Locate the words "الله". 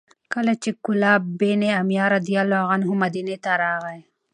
2.43-2.63